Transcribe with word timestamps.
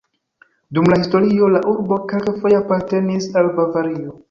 Dum 0.77 0.89
la 0.91 0.97
historio 1.01 1.51
la 1.57 1.61
urbo 1.73 1.99
kelkfoje 2.15 2.59
apartenis 2.63 3.31
al 3.43 3.55
Bavario. 3.61 4.19